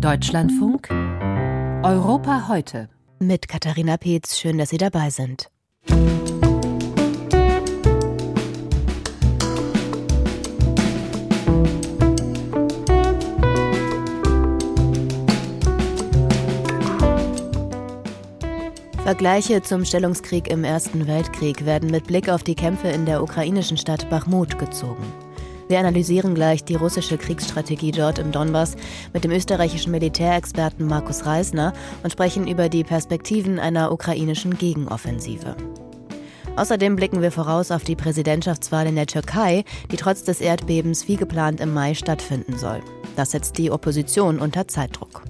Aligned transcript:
Deutschlandfunk 0.00 0.88
Europa 1.82 2.46
heute. 2.46 2.88
Mit 3.18 3.48
Katharina 3.48 3.96
Peetz, 3.96 4.38
schön, 4.38 4.56
dass 4.56 4.68
Sie 4.68 4.76
dabei 4.76 5.10
sind. 5.10 5.50
Vergleiche 19.02 19.62
zum 19.62 19.84
Stellungskrieg 19.84 20.48
im 20.48 20.62
Ersten 20.62 21.08
Weltkrieg 21.08 21.64
werden 21.64 21.90
mit 21.90 22.06
Blick 22.06 22.28
auf 22.28 22.44
die 22.44 22.54
Kämpfe 22.54 22.86
in 22.86 23.04
der 23.04 23.20
ukrainischen 23.20 23.76
Stadt 23.76 24.08
Bachmut 24.10 24.60
gezogen. 24.60 25.12
Wir 25.68 25.78
analysieren 25.78 26.34
gleich 26.34 26.64
die 26.64 26.76
russische 26.76 27.18
Kriegsstrategie 27.18 27.92
dort 27.92 28.18
im 28.18 28.32
Donbass 28.32 28.74
mit 29.12 29.24
dem 29.24 29.30
österreichischen 29.30 29.92
Militärexperten 29.92 30.86
Markus 30.86 31.26
Reisner 31.26 31.74
und 32.02 32.10
sprechen 32.10 32.48
über 32.48 32.70
die 32.70 32.84
Perspektiven 32.84 33.58
einer 33.58 33.92
ukrainischen 33.92 34.56
Gegenoffensive. 34.56 35.56
Außerdem 36.56 36.96
blicken 36.96 37.22
wir 37.22 37.30
voraus 37.30 37.70
auf 37.70 37.84
die 37.84 37.96
Präsidentschaftswahl 37.96 38.86
in 38.86 38.96
der 38.96 39.06
Türkei, 39.06 39.64
die 39.92 39.96
trotz 39.96 40.24
des 40.24 40.40
Erdbebens 40.40 41.06
wie 41.06 41.16
geplant 41.16 41.60
im 41.60 41.72
Mai 41.72 41.94
stattfinden 41.94 42.56
soll. 42.56 42.80
Das 43.14 43.32
setzt 43.32 43.58
die 43.58 43.70
Opposition 43.70 44.38
unter 44.38 44.66
Zeitdruck. 44.66 45.22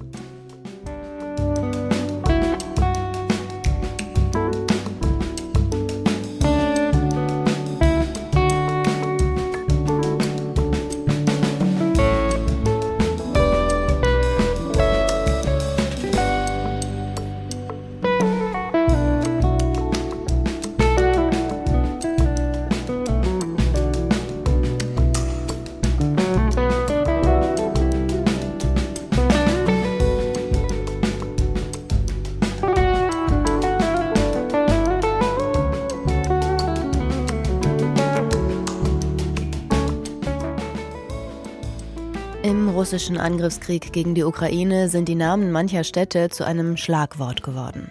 Russischen 42.89 43.19
Angriffskrieg 43.19 43.93
gegen 43.93 44.15
die 44.15 44.25
Ukraine 44.25 44.89
sind 44.89 45.11
die 45.11 45.15
Namen 45.15 45.53
mancher 45.53 45.85
Städte 45.85 46.31
zu 46.31 46.47
einem 46.47 46.79
Schlagwort 46.79 47.43
geworden. 47.43 47.91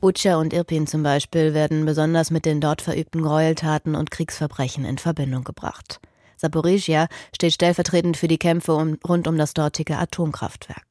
Butscha 0.00 0.36
und 0.36 0.52
Irpin 0.52 0.86
zum 0.86 1.02
Beispiel 1.02 1.52
werden 1.52 1.84
besonders 1.84 2.30
mit 2.30 2.46
den 2.46 2.60
dort 2.60 2.80
verübten 2.80 3.22
Gräueltaten 3.22 3.96
und 3.96 4.12
Kriegsverbrechen 4.12 4.84
in 4.84 4.98
Verbindung 4.98 5.42
gebracht. 5.42 6.00
Saporizhia 6.36 7.08
steht 7.34 7.54
stellvertretend 7.54 8.16
für 8.16 8.28
die 8.28 8.38
Kämpfe 8.38 8.76
um, 8.76 8.98
rund 9.04 9.26
um 9.26 9.36
das 9.36 9.52
dortige 9.52 9.98
Atomkraftwerk. 9.98 10.86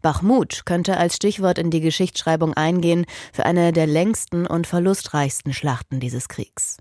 Bachmut 0.00 0.64
könnte 0.64 0.96
als 0.96 1.16
Stichwort 1.16 1.58
in 1.58 1.70
die 1.70 1.82
Geschichtsschreibung 1.82 2.54
eingehen 2.54 3.04
für 3.30 3.44
eine 3.44 3.74
der 3.74 3.86
längsten 3.86 4.46
und 4.46 4.66
verlustreichsten 4.66 5.52
Schlachten 5.52 6.00
dieses 6.00 6.28
Kriegs. 6.28 6.78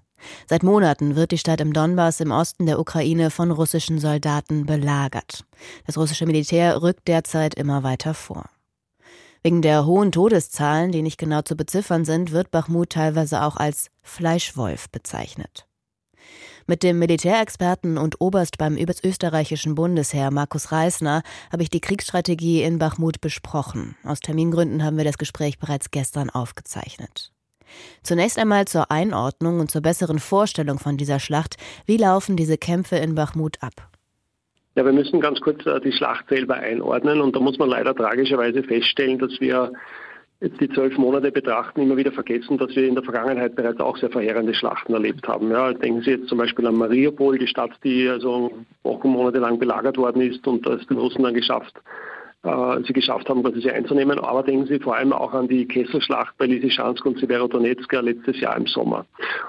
Seit 0.47 0.63
Monaten 0.63 1.15
wird 1.15 1.31
die 1.31 1.37
Stadt 1.37 1.61
im 1.61 1.73
Donbass 1.73 2.19
im 2.19 2.31
Osten 2.31 2.65
der 2.65 2.79
Ukraine 2.79 3.29
von 3.29 3.51
russischen 3.51 3.99
Soldaten 3.99 4.65
belagert. 4.65 5.45
Das 5.85 5.97
russische 5.97 6.25
Militär 6.25 6.81
rückt 6.81 7.07
derzeit 7.07 7.55
immer 7.55 7.83
weiter 7.83 8.13
vor. 8.13 8.45
Wegen 9.43 9.61
der 9.61 9.85
hohen 9.85 10.11
Todeszahlen, 10.11 10.91
die 10.91 11.01
nicht 11.01 11.17
genau 11.17 11.41
zu 11.41 11.55
beziffern 11.55 12.05
sind, 12.05 12.31
wird 12.31 12.51
Bachmut 12.51 12.89
teilweise 12.89 13.43
auch 13.43 13.55
als 13.55 13.89
Fleischwolf 14.01 14.89
bezeichnet. 14.89 15.67
Mit 16.65 16.83
dem 16.83 16.99
Militärexperten 16.99 17.97
und 17.97 18.19
Oberst 18.19 18.57
beim 18.57 18.77
österreichischen 18.77 19.75
Bundesheer 19.75 20.31
Markus 20.31 20.73
Reisner 20.73 21.23
habe 21.49 21.63
ich 21.63 21.69
die 21.69 21.79
Kriegsstrategie 21.79 22.61
in 22.61 22.77
Bachmut 22.77 23.21
besprochen. 23.21 23.95
Aus 24.03 24.19
Termingründen 24.19 24.83
haben 24.83 24.97
wir 24.97 25.05
das 25.05 25.17
Gespräch 25.17 25.59
bereits 25.59 25.91
gestern 25.91 26.29
aufgezeichnet. 26.29 27.31
Zunächst 28.03 28.37
einmal 28.37 28.65
zur 28.65 28.91
Einordnung 28.91 29.59
und 29.59 29.71
zur 29.71 29.81
besseren 29.81 30.19
Vorstellung 30.19 30.79
von 30.79 30.97
dieser 30.97 31.19
Schlacht. 31.19 31.57
Wie 31.85 31.97
laufen 31.97 32.35
diese 32.35 32.57
Kämpfe 32.57 32.97
in 32.97 33.15
Bachmut 33.15 33.57
ab? 33.61 33.89
Ja, 34.75 34.85
wir 34.85 34.93
müssen 34.93 35.19
ganz 35.19 35.41
kurz 35.41 35.65
äh, 35.65 35.81
die 35.81 35.91
Schlacht 35.91 36.29
selber 36.29 36.55
einordnen 36.55 37.19
und 37.21 37.35
da 37.35 37.39
muss 37.39 37.57
man 37.57 37.69
leider 37.69 37.95
tragischerweise 37.95 38.61
feststellen, 38.61 39.17
dass 39.17 39.39
wir 39.39 39.71
jetzt 40.39 40.61
die 40.61 40.69
zwölf 40.69 40.97
Monate 40.97 41.31
betrachten, 41.31 41.81
immer 41.81 41.97
wieder 41.97 42.11
vergessen, 42.11 42.57
dass 42.59 42.75
wir 42.75 42.87
in 42.87 42.93
der 42.93 43.03
Vergangenheit 43.03 43.55
bereits 43.55 43.79
auch 43.79 43.97
sehr 43.97 44.11
verheerende 44.11 44.53
Schlachten 44.53 44.93
erlebt 44.93 45.27
haben. 45.27 45.49
Ja, 45.49 45.73
denken 45.73 46.01
Sie 46.01 46.11
jetzt 46.11 46.27
zum 46.27 46.37
Beispiel 46.37 46.67
an 46.67 46.75
Mariupol, 46.75 47.39
die 47.39 47.47
Stadt, 47.47 47.71
die 47.83 48.07
also 48.07 48.51
Wochen, 48.83 49.09
Monate 49.09 49.39
lang 49.39 49.57
belagert 49.57 49.97
worden 49.97 50.21
ist 50.21 50.45
und 50.45 50.67
ist 50.67 50.89
den 50.89 50.97
Russen 50.97 51.23
dann 51.23 51.33
geschafft, 51.33 51.73
sie 52.43 52.93
geschafft 52.93 53.27
haben, 53.29 53.43
sie 53.59 53.71
einzunehmen. 53.71 54.19
Aber 54.19 54.43
denken 54.43 54.67
Sie 54.67 54.79
vor 54.79 54.95
allem 54.95 55.11
auch 55.11 55.33
an 55.33 55.47
die 55.47 55.67
Kesselschlacht 55.67 56.37
bei 56.37 56.45
Lysychansk 56.45 57.05
und 57.05 57.19
Severodonetsk 57.19 57.91
letztes 57.93 58.39
Jahr 58.39 58.55
im 58.55 58.67
Sommer. 58.67 59.05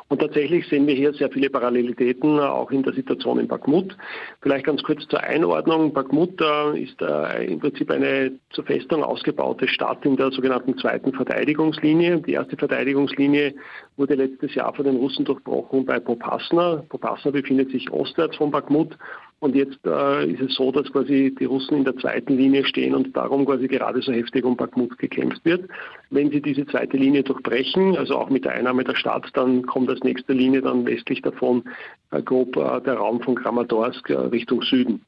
Und 0.08 0.20
tatsächlich 0.20 0.66
sehen 0.68 0.86
wir 0.86 0.94
hier 0.94 1.12
sehr 1.12 1.30
viele 1.30 1.50
Parallelitäten, 1.50 2.40
auch 2.40 2.70
in 2.70 2.82
der 2.82 2.94
Situation 2.94 3.38
in 3.38 3.46
Bakhmut. 3.46 3.96
Vielleicht 4.40 4.64
ganz 4.64 4.82
kurz 4.82 5.06
zur 5.08 5.20
Einordnung. 5.20 5.92
Bakhmut 5.92 6.40
äh, 6.40 6.82
ist 6.82 7.00
äh, 7.02 7.44
im 7.44 7.60
Prinzip 7.60 7.90
eine 7.90 8.32
zur 8.50 8.64
Festung 8.64 9.04
ausgebaute 9.04 9.68
Stadt 9.68 10.04
in 10.04 10.16
der 10.16 10.30
sogenannten 10.30 10.76
zweiten 10.78 11.12
Verteidigungslinie. 11.12 12.20
Die 12.22 12.32
erste 12.32 12.56
Verteidigungslinie 12.56 13.54
wurde 13.96 14.14
letztes 14.14 14.54
Jahr 14.54 14.74
von 14.74 14.84
den 14.84 14.96
Russen 14.96 15.24
durchbrochen 15.24 15.84
bei 15.84 16.00
Popasna. 16.00 16.82
Popasna 16.88 17.30
befindet 17.30 17.70
sich 17.70 17.90
ostwärts 17.90 18.36
von 18.36 18.50
Bakhmut 18.50 18.96
und 19.40 19.54
jetzt 19.54 19.78
äh, 19.86 20.26
ist 20.32 20.40
es 20.40 20.54
so, 20.56 20.72
dass 20.72 20.90
quasi 20.90 21.32
die 21.38 21.44
Russen 21.44 21.78
in 21.78 21.84
der 21.84 21.96
zweiten 21.96 22.36
Linie 22.36 22.64
stehen 22.64 22.94
und 22.94 23.16
darum 23.16 23.46
quasi 23.46 23.68
gerade 23.68 24.02
so 24.02 24.12
heftig 24.12 24.44
um 24.44 24.56
Bakhmut 24.56 24.98
gekämpft 24.98 25.44
wird. 25.44 25.68
Wenn 26.10 26.30
sie 26.30 26.42
diese 26.42 26.66
zweite 26.66 26.96
Linie 26.96 27.22
durchbrechen, 27.22 27.96
also 27.96 28.16
auch 28.16 28.30
mit 28.30 28.44
der 28.44 28.52
Einnahme 28.52 28.82
der 28.82 28.96
Stadt, 28.96 29.28
dann 29.34 29.64
kommt 29.64 29.90
als 29.90 30.02
nächste 30.02 30.32
Linie 30.32 30.62
dann 30.62 30.86
westlich 30.86 31.22
davon 31.22 31.62
äh, 32.10 32.20
grob 32.20 32.56
äh, 32.56 32.80
der 32.80 32.94
Raum 32.94 33.20
von 33.20 33.36
Kramatorsk 33.36 34.10
äh, 34.10 34.14
Richtung 34.14 34.62
Süden. 34.62 35.02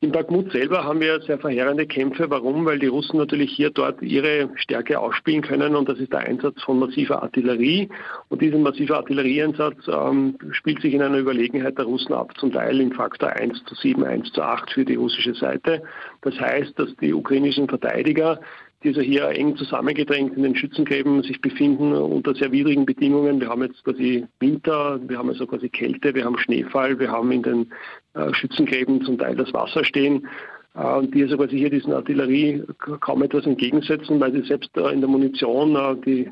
In 0.00 0.12
Bakhmut 0.12 0.52
selber 0.52 0.84
haben 0.84 1.00
wir 1.00 1.20
sehr 1.22 1.38
verheerende 1.38 1.86
Kämpfe. 1.86 2.30
Warum? 2.30 2.66
Weil 2.66 2.78
die 2.78 2.86
Russen 2.86 3.16
natürlich 3.18 3.50
hier 3.50 3.70
dort 3.70 4.02
ihre 4.02 4.50
Stärke 4.56 5.00
ausspielen 5.00 5.42
können 5.42 5.74
und 5.74 5.88
das 5.88 5.98
ist 5.98 6.12
der 6.12 6.20
Einsatz 6.20 6.62
von 6.62 6.78
massiver 6.78 7.22
Artillerie. 7.22 7.88
Und 8.28 8.40
diesen 8.42 8.62
massiver 8.62 8.98
Artillerieeinsatz 8.98 9.88
ähm, 9.88 10.36
spielt 10.52 10.80
sich 10.80 10.94
in 10.94 11.02
einer 11.02 11.18
Überlegenheit 11.18 11.78
der 11.78 11.86
Russen 11.86 12.12
ab, 12.12 12.32
zum 12.38 12.52
Teil 12.52 12.80
im 12.80 12.92
Faktor 12.92 13.30
1 13.30 13.63
zu 13.64 13.74
7, 13.74 14.04
1 14.04 14.32
zu 14.32 14.42
8 14.42 14.70
für 14.70 14.84
die 14.84 14.94
russische 14.94 15.34
Seite. 15.34 15.82
Das 16.22 16.38
heißt, 16.38 16.78
dass 16.78 16.94
die 16.96 17.12
ukrainischen 17.12 17.68
Verteidiger 17.68 18.40
die 18.84 18.88
also 18.88 19.00
hier 19.00 19.28
eng 19.30 19.56
zusammengedrängt 19.56 20.36
in 20.36 20.42
den 20.42 20.54
Schützengräben 20.54 21.22
sich 21.22 21.40
befinden 21.40 21.94
unter 21.94 22.34
sehr 22.34 22.52
widrigen 22.52 22.84
Bedingungen. 22.84 23.40
Wir 23.40 23.48
haben 23.48 23.62
jetzt 23.62 23.82
quasi 23.82 24.26
Winter, 24.40 25.00
wir 25.08 25.18
haben 25.18 25.30
also 25.30 25.46
quasi 25.46 25.70
Kälte, 25.70 26.14
wir 26.14 26.26
haben 26.26 26.38
Schneefall, 26.38 26.98
wir 26.98 27.10
haben 27.10 27.32
in 27.32 27.42
den 27.42 27.72
äh, 28.12 28.32
Schützengräben 28.34 29.02
zum 29.02 29.18
Teil 29.18 29.36
das 29.36 29.52
Wasser 29.54 29.84
stehen. 29.84 30.28
Äh, 30.74 30.86
und 30.98 31.14
die 31.14 31.22
also 31.22 31.38
quasi 31.38 31.56
hier 31.56 31.70
diesen 31.70 31.94
Artillerie 31.94 32.62
kaum 33.00 33.22
etwas 33.22 33.46
entgegensetzen, 33.46 34.20
weil 34.20 34.32
sie 34.32 34.42
selbst 34.42 34.76
äh, 34.76 34.90
in 34.90 35.00
der 35.00 35.08
Munition 35.08 36.02
die 36.04 36.30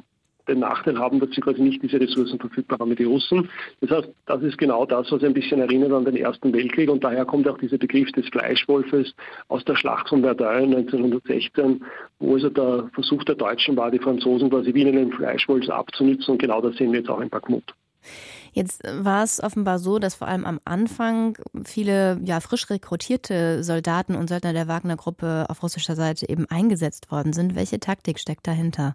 den 0.49 0.61
Nachteil 0.61 0.99
haben, 0.99 1.21
dass 1.21 1.31
sie 1.31 1.41
quasi 1.41 1.63
nicht 1.63 1.83
diese 1.83 2.01
Ressourcen 2.01 2.39
verfügbar 2.39 2.79
haben 2.79 2.91
wie 2.91 2.97
die 2.97 3.05
Russen. 3.05 3.49
Das 3.81 3.91
heißt, 3.91 4.09
das 4.27 4.43
ist 4.43 4.59
genau 4.59 4.87
das, 4.87 5.11
was 5.11 5.23
ein 5.23 5.35
bisschen 5.35 5.61
erinnert 5.61 5.93
an 5.93 6.05
den 6.05 6.17
Ersten 6.17 6.53
Weltkrieg 6.53 6.91
und 6.91 7.05
daher 7.05 7.25
kommt 7.25 7.49
auch 7.49 7.59
dieser 7.59 7.79
Begriff 7.79 8.11
des 8.13 8.29
Fleischwolfes 8.29 9.15
aus 9.49 9.65
der 9.65 9.77
Schlacht 9.77 10.09
von 10.09 10.23
Verdun 10.23 10.75
1916, 10.75 11.85
wo 12.19 12.35
also 12.35 12.51
der 12.51 12.91
Versuch 12.95 13.25
der 13.25 13.37
Deutschen 13.37 13.77
war, 13.77 13.91
die 13.91 13.99
Franzosen 13.99 14.51
quasi 14.51 14.75
wie 14.75 14.87
einen 14.87 15.13
Fleischwolf 15.13 15.69
abzunützen 15.69 16.33
und 16.33 16.39
genau 16.39 16.61
das 16.61 16.77
sehen 16.77 16.93
wir 16.93 17.01
jetzt 17.01 17.11
auch 17.11 17.21
in 17.21 17.29
Bakhmut. 17.29 17.75
Jetzt 18.53 18.83
war 18.85 19.23
es 19.23 19.43
offenbar 19.43 19.79
so, 19.79 19.99
dass 19.99 20.15
vor 20.15 20.29
allem 20.29 20.45
am 20.45 20.61
Anfang 20.65 21.39
viele 21.65 22.21
ja, 22.25 22.41
frisch 22.41 22.69
rekrutierte 22.69 23.65
Soldaten 23.65 24.15
und 24.15 24.29
Söldner 24.29 24.53
der 24.53 24.69
Wagner-Gruppe 24.69 25.47
auf 25.49 25.63
russischer 25.63 25.97
Seite 25.97 26.29
eben 26.29 26.47
eingesetzt 26.51 27.11
worden 27.11 27.33
sind. 27.33 27.55
Welche 27.55 27.81
Taktik 27.81 28.19
steckt 28.19 28.47
dahinter? 28.47 28.95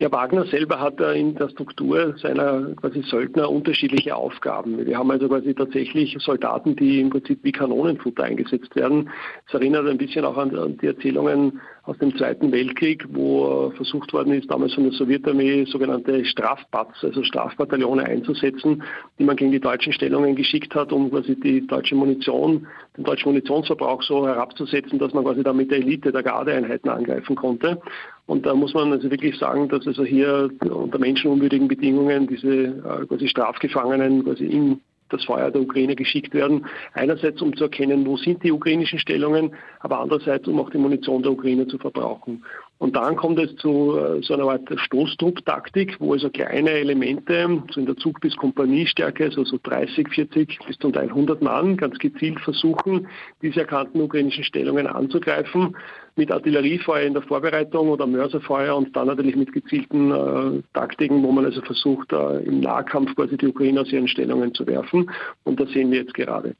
Ja, 0.00 0.12
Wagner 0.12 0.44
selber 0.44 0.78
hat 0.78 1.00
in 1.00 1.34
der 1.34 1.48
Struktur 1.48 2.14
seiner 2.18 2.72
quasi 2.76 3.02
Söldner 3.02 3.50
unterschiedliche 3.50 4.14
Aufgaben. 4.14 4.86
Wir 4.86 4.96
haben 4.96 5.10
also 5.10 5.26
quasi 5.26 5.52
tatsächlich 5.54 6.16
Soldaten, 6.20 6.76
die 6.76 7.00
im 7.00 7.10
Prinzip 7.10 7.40
wie 7.42 7.50
Kanonenfutter 7.50 8.22
eingesetzt 8.22 8.76
werden. 8.76 9.10
Es 9.48 9.54
erinnert 9.54 9.88
ein 9.88 9.98
bisschen 9.98 10.24
auch 10.24 10.36
an 10.36 10.78
die 10.80 10.86
Erzählungen 10.86 11.60
aus 11.82 11.98
dem 11.98 12.16
Zweiten 12.16 12.52
Weltkrieg, 12.52 13.06
wo 13.08 13.72
versucht 13.74 14.12
worden 14.12 14.34
ist, 14.34 14.48
damals 14.48 14.74
von 14.74 14.84
der 14.84 14.92
Sowjetarmee 14.92 15.64
sogenannte 15.64 16.24
Strafbats, 16.26 17.02
also 17.02 17.24
Strafbataillone 17.24 18.04
einzusetzen, 18.04 18.84
die 19.18 19.24
man 19.24 19.34
gegen 19.34 19.50
die 19.50 19.58
deutschen 19.58 19.92
Stellungen 19.92 20.36
geschickt 20.36 20.76
hat, 20.76 20.92
um 20.92 21.10
quasi 21.10 21.34
die 21.34 21.66
deutsche 21.66 21.96
Munition, 21.96 22.68
den 22.96 23.02
deutschen 23.02 23.30
Munitionsverbrauch 23.30 24.02
so 24.04 24.28
herabzusetzen, 24.28 25.00
dass 25.00 25.12
man 25.12 25.24
quasi 25.24 25.42
da 25.42 25.52
mit 25.52 25.72
der 25.72 25.78
Elite 25.78 26.12
der 26.12 26.22
Gardeeinheiten 26.22 26.88
angreifen 26.88 27.34
konnte. 27.34 27.80
Und 28.28 28.44
da 28.44 28.54
muss 28.54 28.74
man 28.74 28.92
also 28.92 29.10
wirklich 29.10 29.38
sagen, 29.38 29.70
dass 29.70 29.86
also 29.86 30.04
hier 30.04 30.50
unter 30.60 30.98
menschenunwürdigen 30.98 31.66
Bedingungen 31.66 32.26
diese 32.26 32.66
äh, 32.66 33.06
quasi 33.06 33.26
Strafgefangenen 33.26 34.22
quasi 34.22 34.44
in 34.44 34.80
das 35.08 35.24
Feuer 35.24 35.50
der 35.50 35.62
Ukraine 35.62 35.96
geschickt 35.96 36.34
werden. 36.34 36.66
Einerseits, 36.92 37.40
um 37.40 37.56
zu 37.56 37.64
erkennen, 37.64 38.06
wo 38.06 38.18
sind 38.18 38.44
die 38.44 38.52
ukrainischen 38.52 38.98
Stellungen, 38.98 39.54
aber 39.80 40.00
andererseits, 40.00 40.46
um 40.46 40.60
auch 40.60 40.68
die 40.68 40.76
Munition 40.76 41.22
der 41.22 41.32
Ukraine 41.32 41.66
zu 41.68 41.78
verbrauchen. 41.78 42.44
Und 42.78 42.94
dann 42.94 43.16
kommt 43.16 43.40
es 43.40 43.54
zu 43.56 43.98
äh, 43.98 44.22
so 44.22 44.34
einer 44.34 44.44
Art 44.44 44.68
Stoßtrupp-Taktik, 44.74 45.96
wo 45.98 46.12
also 46.12 46.30
kleine 46.30 46.70
Elemente, 46.70 47.62
so 47.72 47.80
in 47.80 47.86
der 47.86 47.96
Zug- 47.96 48.20
bis 48.20 48.36
Kompaniestärke, 48.36 49.24
also 49.24 49.44
so 49.44 49.58
30, 49.62 50.08
40 50.08 50.58
bis 50.66 50.78
zum 50.78 50.92
Teil 50.92 51.08
100 51.08 51.42
Mann, 51.42 51.76
ganz 51.76 51.98
gezielt 51.98 52.38
versuchen, 52.40 53.08
diese 53.42 53.60
erkannten 53.60 54.00
ukrainischen 54.00 54.44
Stellungen 54.44 54.86
anzugreifen, 54.86 55.76
mit 56.14 56.30
Artilleriefeuer 56.30 57.06
in 57.06 57.14
der 57.14 57.22
Vorbereitung 57.22 57.88
oder 57.88 58.06
Mörserfeuer 58.06 58.76
und 58.76 58.94
dann 58.94 59.06
natürlich 59.06 59.36
mit 59.36 59.52
gezielten 59.52 60.10
äh, 60.10 60.62
Taktiken, 60.74 61.22
wo 61.22 61.32
man 61.32 61.46
also 61.46 61.62
versucht, 61.62 62.12
äh, 62.12 62.40
im 62.40 62.60
Nahkampf 62.60 63.14
quasi 63.14 63.36
die 63.36 63.46
Ukraine 63.46 63.80
aus 63.80 63.92
ihren 63.92 64.08
Stellungen 64.08 64.54
zu 64.54 64.66
werfen. 64.66 65.10
Und 65.44 65.58
das 65.58 65.70
sehen 65.70 65.90
wir 65.90 66.00
jetzt 66.00 66.14
gerade. 66.14 66.54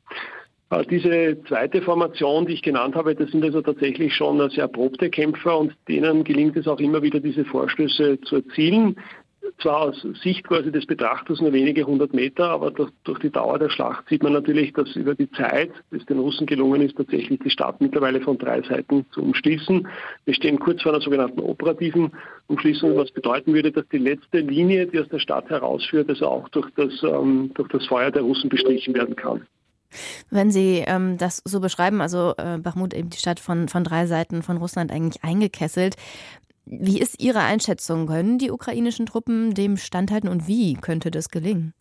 Äh, 0.70 0.84
diese 0.86 1.42
zweite 1.48 1.82
Formation, 1.82 2.46
die 2.46 2.54
ich 2.54 2.62
genannt 2.62 2.94
habe, 2.94 3.14
das 3.14 3.30
sind 3.30 3.44
also 3.44 3.62
tatsächlich 3.62 4.14
schon 4.14 4.38
sehr 4.50 4.64
erprobte 4.64 5.10
Kämpfer 5.10 5.58
und 5.58 5.74
denen 5.88 6.24
gelingt 6.24 6.56
es 6.56 6.68
auch 6.68 6.80
immer 6.80 7.02
wieder, 7.02 7.20
diese 7.20 7.44
Vorstöße 7.44 8.20
zu 8.22 8.36
erzielen. 8.36 8.96
Zwar 9.62 9.80
aus 9.80 10.06
Sicht 10.22 10.44
quasi 10.44 10.70
des 10.70 10.84
Betrachters 10.84 11.40
nur 11.40 11.52
wenige 11.52 11.84
hundert 11.84 12.12
Meter, 12.12 12.50
aber 12.50 12.70
durch 12.70 13.18
die 13.20 13.30
Dauer 13.30 13.58
der 13.58 13.70
Schlacht 13.70 14.06
sieht 14.08 14.22
man 14.22 14.34
natürlich, 14.34 14.74
dass 14.74 14.94
über 14.94 15.14
die 15.14 15.30
Zeit 15.30 15.70
es 15.90 16.04
den 16.04 16.18
Russen 16.18 16.46
gelungen 16.46 16.82
ist, 16.82 16.96
tatsächlich 16.96 17.40
die 17.40 17.50
Stadt 17.50 17.80
mittlerweile 17.80 18.20
von 18.20 18.36
drei 18.36 18.60
Seiten 18.62 19.06
zu 19.10 19.22
umschließen. 19.22 19.88
Wir 20.26 20.34
stehen 20.34 20.58
kurz 20.58 20.82
vor 20.82 20.92
einer 20.92 21.00
sogenannten 21.00 21.40
operativen 21.40 22.12
Umschließung, 22.48 22.94
was 22.96 23.10
bedeuten 23.10 23.54
würde, 23.54 23.72
dass 23.72 23.88
die 23.88 23.98
letzte 23.98 24.40
Linie, 24.40 24.86
die 24.86 25.00
aus 25.00 25.08
der 25.08 25.18
Stadt 25.18 25.48
herausführt, 25.48 26.10
also 26.10 26.26
auch 26.26 26.48
durch 26.50 26.68
das, 26.76 27.02
ähm, 27.02 27.50
durch 27.54 27.68
das 27.68 27.86
Feuer 27.86 28.10
der 28.10 28.22
Russen 28.22 28.50
bestrichen 28.50 28.94
werden 28.94 29.16
kann. 29.16 29.46
Wenn 30.31 30.50
Sie 30.50 30.85
ähm, 30.87 31.19
das 31.19 31.43
so 31.44 31.61
beschreiben, 31.61 32.00
also 32.00 32.35
äh, 32.37 32.58
Bachmut 32.58 32.94
eben 32.94 33.11
die 33.11 33.19
Stadt 33.19 33.40
von, 33.40 33.69
von 33.69 33.85
drei 33.85 34.06
Seiten 34.06 34.43
von 34.43 34.56
Russland 34.58 34.93
eigentlich 34.93 35.25
eingekesselt, 35.25 35.96
wie 36.67 37.00
ist 37.00 37.23
Ihre 37.23 37.40
Einschätzung? 37.40 38.06
Können 38.06 38.38
die 38.38 38.50
ukrainischen 38.50 39.06
Truppen 39.06 39.55
dem 39.55 39.76
standhalten 39.76 40.29
und 40.29 40.46
wie 40.46 40.75
könnte 40.75 41.11
das 41.11 41.31
gelingen? 41.31 41.73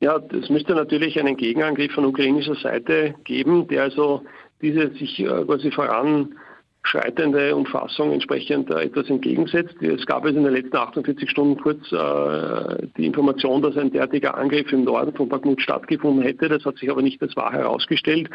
Ja, 0.00 0.20
es 0.32 0.50
müsste 0.50 0.74
natürlich 0.74 1.18
einen 1.18 1.36
Gegenangriff 1.36 1.92
von 1.92 2.04
ukrainischer 2.04 2.56
Seite 2.56 3.14
geben, 3.24 3.68
der 3.68 3.84
also 3.84 4.22
diese 4.60 4.90
sich 4.94 5.18
äh, 5.20 5.44
quasi 5.44 5.70
voran 5.70 6.34
schreitende 6.84 7.54
Umfassung 7.54 8.12
entsprechend 8.12 8.70
äh, 8.70 8.84
etwas 8.84 9.08
entgegensetzt. 9.08 9.80
Es 9.80 10.04
gab 10.04 10.24
es 10.24 10.34
in 10.34 10.42
den 10.42 10.52
letzten 10.52 10.76
48 10.76 11.30
Stunden 11.30 11.56
kurz 11.60 11.80
äh, 11.92 12.86
die 12.96 13.06
Information, 13.06 13.62
dass 13.62 13.76
ein 13.76 13.92
derartiger 13.92 14.36
Angriff 14.36 14.72
im 14.72 14.84
Norden 14.84 15.14
von 15.14 15.28
Bakhmut 15.28 15.60
stattgefunden 15.62 16.22
hätte. 16.22 16.48
Das 16.48 16.64
hat 16.64 16.76
sich 16.78 16.90
aber 16.90 17.02
nicht 17.02 17.22
als 17.22 17.36
wahr 17.36 17.52
herausgestellt. 17.52 18.28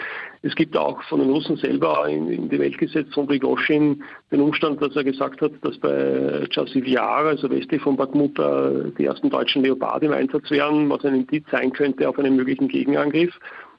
Es 0.43 0.55
gibt 0.55 0.77
auch 0.77 1.01
von 1.03 1.19
den 1.19 1.29
Russen 1.29 1.57
selber 1.57 2.07
in, 2.07 2.29
in 2.31 2.49
die 2.49 2.59
Welt 2.59 2.77
gesetzt 2.77 3.13
von 3.13 3.27
Prigozhin 3.27 4.01
den 4.31 4.41
Umstand, 4.41 4.81
dass 4.81 4.95
er 4.95 5.03
gesagt 5.03 5.41
hat, 5.41 5.51
dass 5.61 5.77
bei 5.77 6.45
Chasivyar, 6.53 7.25
also 7.25 7.49
westlich 7.49 7.81
von 7.81 7.97
Bakhmut, 7.97 8.39
äh, 8.39 8.91
die 8.97 9.05
ersten 9.05 9.29
deutschen 9.29 9.63
Leopard 9.63 10.03
im 10.03 10.13
Einsatz 10.13 10.49
wären, 10.49 10.89
was 10.89 11.03
ein 11.03 11.15
Indiz 11.15 11.45
sein 11.51 11.73
könnte 11.73 12.07
auf 12.07 12.17
einen 12.17 12.37
möglichen 12.37 12.69
Gegenangriff 12.69 13.37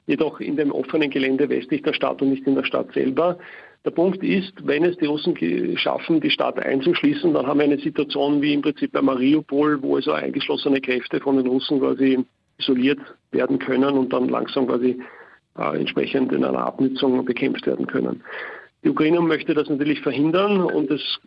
jedoch 0.09 0.39
in 0.39 0.57
dem 0.57 0.71
offenen 0.71 1.11
Gelände 1.11 1.47
westlich 1.49 1.83
der 1.83 1.93
Stadt 1.93 2.19
und 2.23 2.31
nicht 2.31 2.47
in 2.47 2.55
der 2.55 2.63
Stadt 2.63 2.91
selber. 2.93 3.37
Der 3.85 3.91
Punkt 3.91 4.21
ist, 4.23 4.53
wenn 4.67 4.83
es 4.83 4.97
die 4.97 5.05
Russen 5.05 5.37
schaffen, 5.77 6.19
die 6.19 6.29
Stadt 6.29 6.59
einzuschließen, 6.59 7.33
dann 7.33 7.47
haben 7.47 7.59
wir 7.59 7.63
eine 7.63 7.79
Situation 7.79 8.41
wie 8.41 8.53
im 8.53 8.61
Prinzip 8.61 8.91
bei 8.91 9.01
Mariupol, 9.01 9.81
wo 9.81 9.95
also 9.95 10.11
eingeschlossene 10.11 10.81
Kräfte 10.81 11.21
von 11.21 11.37
den 11.37 11.47
Russen 11.47 11.79
quasi 11.79 12.25
isoliert 12.57 12.99
werden 13.31 13.57
können 13.57 13.97
und 13.97 14.11
dann 14.11 14.27
langsam 14.27 14.67
quasi 14.67 15.01
äh, 15.57 15.79
entsprechend 15.79 16.33
in 16.33 16.43
einer 16.43 16.59
Abnutzung 16.59 17.23
bekämpft 17.23 17.65
werden 17.67 17.87
können. 17.87 18.21
Die 18.83 18.89
Ukraine 18.89 19.21
möchte 19.21 19.53
das 19.53 19.69
natürlich 19.69 20.01
verhindern 20.01 20.61
und 20.61 20.91
es 20.91 21.19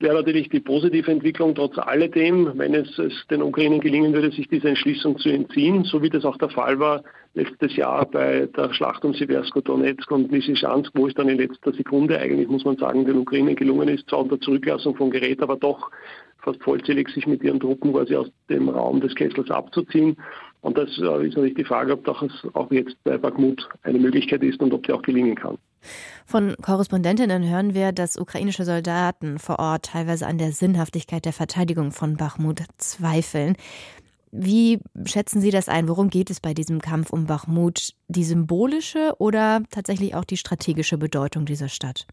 wäre 0.00 0.14
natürlich 0.14 0.48
die 0.48 0.60
positive 0.60 1.10
Entwicklung 1.10 1.54
trotz 1.54 1.76
alledem, 1.78 2.52
wenn 2.56 2.74
es, 2.74 2.98
es 2.98 3.26
den 3.30 3.42
Ukrainern 3.42 3.80
gelingen 3.80 4.12
würde, 4.12 4.30
sich 4.30 4.48
dieser 4.48 4.68
Entschließung 4.68 5.18
zu 5.18 5.28
entziehen, 5.28 5.84
so 5.84 6.02
wie 6.02 6.10
das 6.10 6.24
auch 6.24 6.36
der 6.36 6.50
Fall 6.50 6.78
war 6.78 7.02
letztes 7.34 7.76
Jahr 7.76 8.06
bei 8.06 8.46
der 8.56 8.72
Schlacht 8.74 9.04
um 9.04 9.14
Siversko 9.14 9.60
Donetsk 9.60 10.10
und 10.10 10.30
Lysychansk, 10.30 10.92
wo 10.94 11.06
es 11.06 11.14
dann 11.14 11.28
in 11.28 11.38
letzter 11.38 11.72
Sekunde 11.72 12.18
eigentlich, 12.18 12.48
muss 12.48 12.64
man 12.64 12.76
sagen, 12.76 13.06
den 13.06 13.18
Ukrainern 13.18 13.56
gelungen 13.56 13.88
ist, 13.88 14.08
zwar 14.08 14.20
unter 14.20 14.40
Zurücklassung 14.40 14.96
von 14.96 15.10
Gerät, 15.10 15.42
aber 15.42 15.56
doch 15.56 15.90
fast 16.38 16.62
vollzählig 16.62 17.08
sich 17.08 17.26
mit 17.26 17.42
ihren 17.42 17.60
Truppen 17.60 17.92
quasi 17.92 18.16
aus 18.16 18.30
dem 18.48 18.68
Raum 18.68 19.00
des 19.00 19.14
Kessels 19.14 19.50
abzuziehen. 19.50 20.16
Und 20.60 20.78
das 20.78 20.90
ist 20.90 20.98
natürlich 20.98 21.54
die 21.54 21.64
Frage, 21.64 21.92
ob 21.92 22.04
das 22.04 22.16
auch 22.54 22.70
jetzt 22.70 22.96
bei 23.04 23.18
Bakhmut 23.18 23.68
eine 23.82 23.98
Möglichkeit 23.98 24.42
ist 24.42 24.60
und 24.60 24.72
ob 24.72 24.86
sie 24.86 24.92
auch 24.92 25.02
gelingen 25.02 25.34
kann. 25.34 25.58
Von 26.26 26.56
Korrespondentinnen 26.60 27.48
hören 27.48 27.74
wir, 27.74 27.92
dass 27.92 28.18
ukrainische 28.18 28.64
Soldaten 28.64 29.38
vor 29.38 29.58
Ort 29.58 29.86
teilweise 29.86 30.26
an 30.26 30.38
der 30.38 30.52
Sinnhaftigkeit 30.52 31.24
der 31.24 31.32
Verteidigung 31.32 31.92
von 31.92 32.16
Bachmut 32.16 32.60
zweifeln. 32.76 33.56
Wie 34.30 34.80
schätzen 35.06 35.40
Sie 35.40 35.50
das 35.50 35.68
ein? 35.68 35.88
Worum 35.88 36.10
geht 36.10 36.30
es 36.30 36.40
bei 36.40 36.52
diesem 36.52 36.80
Kampf 36.80 37.10
um 37.10 37.26
Bachmut? 37.26 37.94
Die 38.08 38.24
symbolische 38.24 39.14
oder 39.18 39.62
tatsächlich 39.70 40.14
auch 40.14 40.24
die 40.24 40.36
strategische 40.36 40.98
Bedeutung 40.98 41.46
dieser 41.46 41.68
Stadt? 41.68 42.06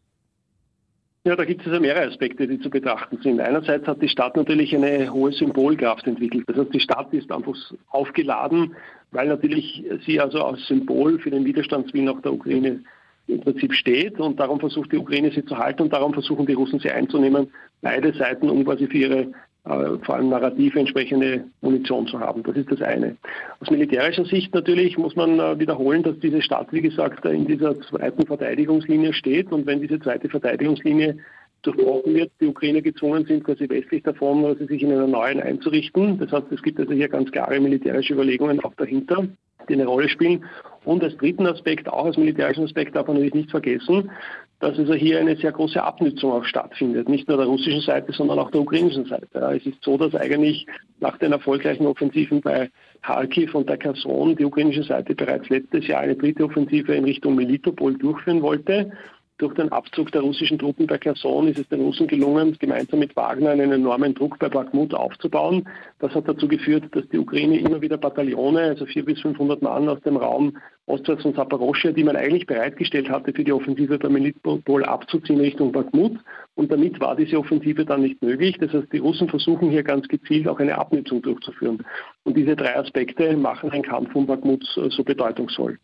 Ja, 1.26 1.36
da 1.36 1.44
gibt 1.44 1.62
es 1.62 1.68
also 1.68 1.82
mehrere 1.82 2.08
Aspekte, 2.08 2.48
die 2.48 2.60
zu 2.60 2.70
betrachten 2.70 3.18
sind. 3.24 3.42
Einerseits 3.42 3.88
hat 3.88 4.00
die 4.00 4.08
Stadt 4.08 4.38
natürlich 4.38 4.76
eine 4.76 5.12
hohe 5.12 5.32
Symbolkraft 5.32 6.06
entwickelt. 6.06 6.44
Das 6.48 6.56
heißt, 6.56 6.74
die 6.74 6.80
Stadt 6.80 7.12
ist 7.14 7.32
einfach 7.32 7.56
aufgeladen, 7.90 8.76
weil 9.12 9.28
natürlich 9.28 9.84
sie 10.06 10.20
also 10.20 10.44
als 10.44 10.66
Symbol 10.68 11.18
für 11.18 11.32
den 11.32 11.44
Widerstandswillen 11.44 12.10
auch 12.10 12.22
der 12.22 12.34
Ukraine 12.34 12.82
im 13.28 13.42
Prinzip 13.42 13.74
steht 13.74 14.20
und 14.20 14.40
darum 14.40 14.60
versucht 14.60 14.92
die 14.92 14.98
Ukraine 14.98 15.32
sie 15.32 15.46
zu 15.46 15.58
halten 15.58 15.84
und 15.84 15.94
darum 15.94 16.14
versuchen 16.14 16.46
die 16.46 16.54
Russen 16.54 16.80
sie 16.80 16.92
einzunehmen, 16.92 17.52
beide 17.82 18.14
Seiten, 18.14 18.50
um 18.50 18.64
quasi 18.64 18.88
für 18.88 18.98
ihre 18.98 19.20
äh, 19.66 19.98
vor 20.04 20.16
allem 20.16 20.30
narrative 20.30 20.80
entsprechende 20.80 21.46
Munition 21.62 22.06
zu 22.06 22.20
haben. 22.20 22.44
Das 22.44 22.56
ist 22.56 22.72
das 22.72 22.82
eine. 22.84 23.18
Aus 23.60 23.72
militärischer 23.72 24.26
Sicht 24.26 24.54
natürlich 24.54 24.96
muss 24.98 25.16
man 25.16 25.40
äh, 25.40 25.60
wiederholen, 25.60 26.04
dass 26.04 26.20
diese 26.20 26.42
Stadt, 26.44 26.68
wie 26.72 26.82
gesagt, 26.82 27.26
in 27.26 27.48
dieser 27.48 27.80
zweiten 27.82 28.28
Verteidigungslinie 28.28 29.14
steht 29.14 29.52
und 29.52 29.66
wenn 29.66 29.82
diese 29.82 30.00
zweite 30.00 30.30
Verteidigungslinie 30.30 31.18
durchbrochen 31.64 32.14
wird, 32.14 32.32
die 32.40 32.46
Ukrainer 32.46 32.82
gezwungen 32.82 33.26
sind, 33.26 33.44
quasi 33.44 33.68
westlich 33.68 34.04
davon, 34.04 34.46
also 34.46 34.66
sich 34.68 34.84
in 34.84 34.92
einer 34.92 35.08
neuen 35.08 35.40
einzurichten. 35.40 36.20
Das 36.20 36.32
heißt, 36.32 36.52
es 36.52 36.62
gibt 36.62 36.80
also 36.80 36.94
hier 36.94 37.10
ganz 37.10 37.32
klare 37.32 37.60
militärische 37.60 38.14
Überlegungen 38.14 38.64
auch 38.64 38.76
dahinter, 38.76 39.28
die 39.68 39.74
eine 39.74 39.86
Rolle 39.86 40.10
spielen. 40.10 40.46
Und 40.84 41.04
als 41.04 41.18
dritten 41.18 41.48
Aspekt, 41.48 41.90
auch 41.90 42.06
als 42.06 42.18
militärischen 42.18 42.66
Aspekt, 42.66 42.96
darf 42.96 43.08
man 43.08 43.16
natürlich 43.16 43.34
nicht 43.34 43.52
vergessen, 43.52 44.12
dass 44.60 44.78
also 44.78 44.94
hier 44.94 45.20
eine 45.20 45.36
sehr 45.36 45.52
große 45.52 45.82
Abnützung 45.82 46.32
auch 46.32 46.46
stattfindet. 46.46 47.10
Nicht 47.10 47.28
nur 47.28 47.38
der 47.38 47.48
russischen 47.48 47.82
Seite, 47.82 48.14
sondern 48.14 48.40
auch 48.40 48.52
der 48.52 48.62
ukrainischen 48.62 49.06
Seite. 49.06 49.28
Es 49.34 49.66
ist 49.66 49.84
so, 49.84 49.98
dass 49.98 50.16
eigentlich 50.16 50.66
nach 51.00 51.18
den 51.18 51.32
erfolgreichen 51.32 51.88
Offensiven 51.88 52.42
bei 52.42 52.70
Kharkiv 53.02 53.54
und 53.56 53.68
der 53.68 53.78
Kherson 53.78 54.36
die 54.36 54.46
ukrainische 54.46 54.84
Seite 54.84 55.14
bereits 55.16 55.50
letztes 55.50 55.88
Jahr 55.88 56.02
eine 56.02 56.16
dritte 56.16 56.46
Offensive 56.46 56.94
in 56.94 57.04
Richtung 57.04 57.36
Melitopol 57.36 57.98
durchführen 57.98 58.42
wollte. 58.42 58.92
Durch 59.38 59.54
den 59.54 59.70
Abzug 59.70 60.14
der 60.14 60.22
russischen 60.22 60.58
Truppen 60.58 60.88
bei 60.88 60.98
Kherson 60.98 61.50
ist 61.50 61.60
es 61.60 61.68
den 61.68 61.82
Russen 61.82 62.08
gelungen, 62.08 62.56
gemeinsam 62.58 63.00
mit 63.00 63.18
Wagner 63.18 63.50
einen 63.50 63.70
enormen 63.70 64.14
Druck 64.14 64.40
bei 64.40 64.48
Bakhmut 64.48 64.94
aufzubauen. 64.94 65.68
Das 66.00 66.16
hat 66.16 66.30
dazu 66.30 66.48
geführt, 66.48 66.86
dass 66.94 67.06
die 67.10 67.18
Ukraine 67.18 67.60
immer 67.60 67.82
wieder 67.82 67.98
Bataillone, 67.98 68.62
also 68.62 68.86
400 68.86 69.14
bis 69.14 69.22
500 69.22 69.62
Mann 69.62 69.90
aus 69.90 70.00
dem 70.04 70.16
Raum 70.16 70.58
ostwärts 70.86 71.24
von 71.24 71.34
Saporoschia, 71.34 71.92
die 71.92 72.06
man 72.06 72.16
eigentlich 72.16 72.46
bereitgestellt 72.46 73.10
hatte, 73.10 73.34
für 73.34 73.44
die 73.44 73.52
Offensive 73.52 74.00
bei 74.00 74.08
Melitopol 74.08 74.86
abzuziehen 74.86 75.42
Richtung 75.42 75.74
Bakhmut. 75.74 76.18
Und 76.54 76.72
damit 76.72 77.02
war 77.02 77.18
diese 77.18 77.38
Offensive 77.38 77.84
dann 77.84 78.04
nicht 78.04 78.22
möglich. 78.22 78.58
Das 78.58 78.72
heißt, 78.72 78.94
die 78.94 79.00
Russen 79.00 79.28
versuchen 79.28 79.70
hier 79.70 79.84
ganz 79.84 80.08
gezielt 80.08 80.48
auch 80.48 80.60
eine 80.60 80.78
Abnutzung 80.78 81.22
durchzuführen. 81.22 81.86
Und 82.24 82.38
diese 82.38 82.56
drei 82.56 82.78
Aspekte 82.78 83.36
machen 83.36 83.70
einen 83.72 83.84
Kampf 83.84 84.16
um 84.16 84.28
Bakhmut 84.28 84.64
so 84.64 85.04
bedeutungsvoll. 85.04 85.78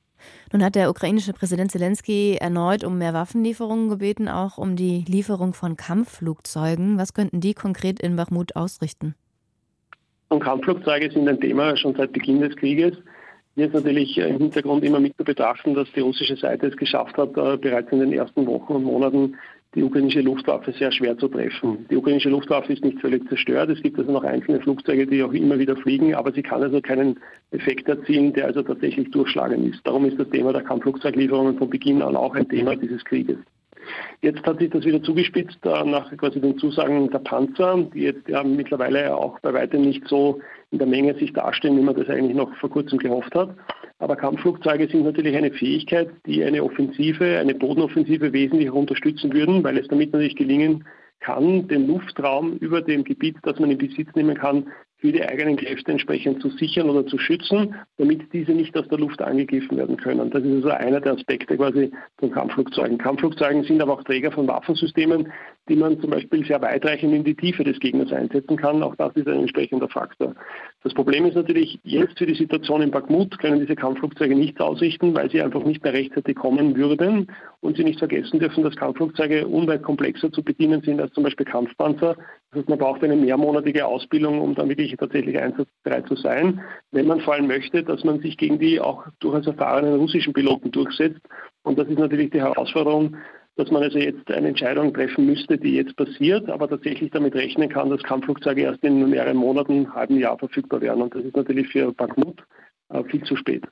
Nun 0.52 0.64
hat 0.64 0.76
der 0.76 0.90
ukrainische 0.90 1.34
Präsident 1.34 1.72
Zelensky 1.72 2.38
erneut 2.40 2.84
um 2.84 2.98
mehr 2.98 3.14
Waffenlieferungen 3.14 3.90
gebeten, 3.90 4.28
auch 4.28 4.58
um 4.58 4.76
die 4.76 5.06
Lieferung 5.08 5.54
von 5.54 5.78
Kampfflugzeugen. 5.78 6.98
Was 6.98 7.14
könnten 7.14 7.42
die 7.42 7.54
konkret 7.54 8.00
in 8.00 8.16
Bachmut 8.16 8.56
ausrichten? 8.56 9.16
Und 10.30 10.40
Kampfflugzeuge 10.42 11.12
sind 11.12 11.28
ein 11.28 11.40
Thema 11.40 11.76
schon 11.76 11.96
seit 11.96 12.14
Beginn 12.14 12.40
des 12.40 12.56
Krieges. 12.56 12.94
Hier 13.56 13.66
ist 13.66 13.74
natürlich 13.74 14.18
im 14.18 14.38
Hintergrund 14.38 14.84
immer 14.86 15.02
mit 15.02 15.18
zu 15.18 15.26
betrachten, 15.26 15.74
dass 15.74 15.92
die 15.92 16.00
russische 16.00 16.38
Seite 16.38 16.68
es 16.68 16.78
geschafft 16.78 17.18
hat, 17.18 17.36
äh, 17.36 17.58
bereits 17.58 17.92
in 17.92 18.00
den 18.00 18.14
ersten 18.14 18.48
Wochen 18.48 18.74
und 18.74 18.84
Monaten 18.86 19.36
die 19.76 19.84
ukrainische 19.84 20.22
Luftwaffe 20.22 20.74
sehr 20.74 20.92
schwer 20.92 21.18
zu 21.18 21.30
treffen. 21.30 21.86
Die 21.90 21.96
ukrainische 21.96 22.30
Luftwaffe 22.30 22.74
ist 22.74 22.84
nicht 22.84 23.00
völlig 23.00 23.28
zerstört. 23.30 23.70
Es 23.70 23.82
gibt 23.82 23.98
also 23.98 24.12
noch 24.12 24.24
einzelne 24.24 24.60
Flugzeuge, 24.60 25.08
die 25.08 25.24
auch 25.24 25.32
immer 25.32 25.58
wieder 25.60 25.78
fliegen, 25.78 26.14
aber 26.14 26.34
sie 26.34 26.44
kann 26.44 26.62
also 26.62 26.82
keinen 26.82 27.20
Effekt 27.52 27.88
erzielen, 27.88 28.34
der 28.34 28.48
also 28.48 28.64
tatsächlich 28.64 29.10
durchschlagend 29.12 29.74
ist. 29.74 29.86
Darum 29.88 30.06
ist 30.06 30.20
das 30.20 30.30
Thema 30.30 30.52
der 30.52 30.64
Kampfflugzeuglieferungen 30.64 31.58
von 31.58 31.70
Beginn 31.70 32.02
an 32.02 32.16
auch 32.16 32.36
ein 32.36 32.50
Thema 32.50 32.76
dieses 32.76 33.04
Krieges. 33.06 33.38
Jetzt 34.22 34.46
hat 34.46 34.60
sich 34.60 34.70
das 34.70 34.86
wieder 34.86 35.02
zugespitzt 35.02 35.58
äh, 35.64 35.84
nach 35.84 36.16
quasi 36.18 36.40
den 36.40 36.58
Zusagen 36.58 37.10
der 37.10 37.20
Panzer, 37.20 37.88
die 37.94 38.02
jetzt 38.02 38.28
ja 38.28 38.44
mittlerweile 38.44 39.16
auch 39.16 39.40
bei 39.40 39.54
weitem 39.54 39.82
nicht 39.82 40.08
so 40.08 40.40
in 40.72 40.78
der 40.78 40.88
Menge 40.88 41.16
sich 41.16 41.34
darstellen, 41.34 41.78
wie 41.78 41.84
man 41.84 41.96
das 41.96 42.10
eigentlich 42.10 42.36
noch 42.36 42.54
vor 42.58 42.70
kurzem 42.70 43.00
gehofft 43.00 43.34
hat. 43.36 43.56
Aber 44.02 44.16
Kampfflugzeuge 44.16 44.88
sind 44.88 45.04
natürlich 45.04 45.36
eine 45.38 45.52
Fähigkeit, 45.52 46.10
die 46.26 46.44
eine 46.44 46.64
Offensive, 46.64 47.38
eine 47.38 47.54
Bodenoffensive 47.54 48.34
wesentlich 48.34 48.72
unterstützen 48.72 49.32
würden, 49.32 49.64
weil 49.64 49.78
es 49.78 49.88
damit 49.90 50.12
natürlich 50.12 50.36
gelingen 50.36 50.84
kann, 51.20 51.68
den 51.68 51.86
Luftraum 51.86 52.58
über 52.58 52.82
dem 52.82 53.04
Gebiet, 53.04 53.38
das 53.44 53.60
man 53.60 53.70
in 53.70 53.78
Besitz 53.78 54.10
nehmen 54.16 54.36
kann, 54.36 54.66
für 54.98 55.12
die 55.12 55.24
eigenen 55.24 55.56
Kräfte 55.56 55.92
entsprechend 55.92 56.42
zu 56.42 56.50
sichern 56.50 56.90
oder 56.90 57.06
zu 57.06 57.20
schützen, 57.20 57.76
damit 57.98 58.34
diese 58.34 58.54
nicht 58.54 58.76
aus 58.76 58.88
der 58.88 58.98
Luft 58.98 59.22
angegriffen 59.22 59.78
werden 59.78 59.98
können. 59.98 60.32
Das 60.32 60.44
ist 60.44 60.56
also 60.56 60.70
einer 60.70 61.00
der 61.00 61.14
Aspekte 61.14 61.56
quasi 61.56 61.92
von 62.18 62.32
Kampfflugzeugen. 62.32 62.98
Kampfflugzeugen 62.98 63.64
sind 63.64 63.84
aber 63.84 63.94
auch 63.94 64.04
Träger 64.04 64.32
von 64.32 64.48
Waffensystemen, 64.48 65.32
die 65.72 65.78
man 65.78 65.98
zum 66.02 66.10
Beispiel 66.10 66.46
sehr 66.46 66.62
weitreichend 66.62 67.14
in 67.14 67.24
die 67.24 67.34
Tiefe 67.34 67.64
des 67.64 67.80
Gegners 67.80 68.12
einsetzen 68.12 68.58
kann. 68.58 68.84
Auch 68.84 68.94
das 68.98 69.16
ist 69.16 69.26
ein 69.26 69.40
entsprechender 69.40 69.88
Faktor. 69.88 70.36
Das 70.84 70.94
Problem 70.94 71.26
ist 71.26 71.36
natürlich, 71.36 71.80
jetzt 71.84 72.18
für 72.18 72.26
die 72.26 72.36
Situation 72.36 72.82
in 72.82 72.92
Bakhmut 72.92 73.40
können 73.40 73.62
diese 73.62 73.78
Kampfflugzeuge 73.78 74.36
nichts 74.36 74.60
ausrichten, 74.60 75.16
weil 75.16 75.32
sie 75.32 75.42
einfach 75.42 75.64
nicht 75.64 75.82
mehr 75.82 75.94
rechtzeitig 75.94 76.36
kommen 76.36 76.76
würden. 76.76 77.32
Und 77.62 77.78
Sie 77.78 77.86
nicht 77.86 78.00
vergessen 78.00 78.40
dürfen, 78.40 78.64
dass 78.64 78.76
Kampfflugzeuge 78.76 79.48
unweit 79.48 79.84
komplexer 79.84 80.30
zu 80.32 80.44
bedienen 80.44 80.82
sind 80.82 81.00
als 81.00 81.14
zum 81.14 81.24
Beispiel 81.24 81.46
Kampfpanzer. 81.46 82.16
Das 82.16 82.60
heißt, 82.60 82.70
man 82.70 82.80
braucht 82.80 83.02
eine 83.04 83.16
mehrmonatige 83.16 83.86
Ausbildung, 83.86 84.42
um 84.42 84.56
dann 84.56 84.68
wirklich 84.68 84.94
tatsächlich 84.98 85.40
einsatzbereit 85.40 86.06
zu 86.08 86.16
sein, 86.18 86.60
wenn 86.92 87.08
man 87.08 87.22
vor 87.22 87.36
allem 87.36 87.48
möchte, 87.48 87.84
dass 87.84 88.04
man 88.04 88.20
sich 88.20 88.36
gegen 88.36 88.60
die 88.60 88.82
auch 88.82 89.06
durchaus 89.22 89.48
erfahrenen 89.48 89.96
russischen 89.96 90.34
Piloten 90.34 90.72
durchsetzt. 90.72 91.22
Und 91.64 91.80
das 91.80 91.88
ist 91.88 92.00
natürlich 92.00 92.32
die 92.32 92.42
Herausforderung, 92.42 93.16
dass 93.62 93.70
man 93.70 93.84
also 93.84 94.00
jetzt 94.00 94.30
eine 94.32 94.48
Entscheidung 94.48 94.92
treffen 94.92 95.28
müsste, 95.28 95.56
die 95.56 95.76
jetzt 95.76 95.96
passiert, 95.96 96.50
aber 96.50 96.68
tatsächlich 96.68 97.12
damit 97.12 97.36
rechnen 97.36 97.70
kann, 97.70 97.92
dass 97.92 98.02
Kampfflugzeuge 98.02 98.64
erst 98.64 98.84
in 98.84 99.08
mehreren 99.08 99.38
Monaten, 99.38 99.94
halben 99.94 100.18
Jahr 100.18 100.38
verfügbar 100.40 100.82
werden. 100.82 101.04
Und 101.04 101.14
das 101.14 101.24
ist 101.24 101.36
natürlich 101.36 101.68
für 101.68 101.94
Bakhmut 101.94 102.44
äh, 102.90 103.04
viel 103.04 103.24
zu 103.24 103.36
spät. 103.36 103.64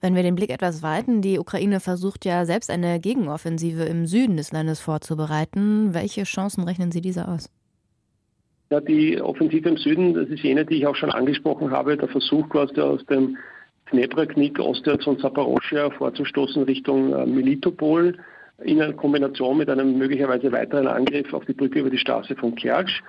Wenn 0.00 0.14
wir 0.14 0.22
den 0.22 0.36
Blick 0.36 0.48
etwas 0.48 0.82
weiten, 0.82 1.20
die 1.20 1.38
Ukraine 1.38 1.80
versucht 1.80 2.24
ja 2.24 2.46
selbst 2.46 2.70
eine 2.70 2.98
Gegenoffensive 2.98 3.82
im 3.82 4.06
Süden 4.06 4.38
des 4.38 4.52
Landes 4.52 4.80
vorzubereiten. 4.80 5.92
Welche 5.92 6.22
Chancen 6.22 6.64
rechnen 6.64 6.90
Sie 6.90 7.02
dieser 7.02 7.28
aus? 7.28 7.50
Ja, 8.70 8.80
die 8.80 9.20
Offensive 9.20 9.68
im 9.68 9.76
Süden, 9.76 10.14
das 10.14 10.28
ist 10.28 10.42
jene, 10.42 10.64
die 10.64 10.76
ich 10.76 10.86
auch 10.86 10.96
schon 10.96 11.10
angesprochen 11.10 11.70
habe, 11.70 11.96
der 11.98 12.08
Versuch 12.08 12.48
quasi 12.48 12.80
aus 12.80 13.04
dem 13.06 13.36
Dnepr-Knick 13.92 14.58
ostwärts 14.58 15.04
von 15.04 15.18
Saporoschia 15.18 15.90
vorzustoßen 15.90 16.62
Richtung 16.62 17.12
äh, 17.12 17.26
In 18.64 18.96
Kombination 18.96 19.56
mit 19.56 19.70
einem 19.70 19.98
möglicherweise 19.98 20.50
weiteren 20.50 20.88
Angriff 20.88 21.32
auf 21.32 21.44
die 21.44 21.52
Brücke 21.52 21.78
über 21.78 21.90
die 21.90 21.98
Straße 21.98 22.34
von 22.34 22.56
Kertsch. 22.56 23.02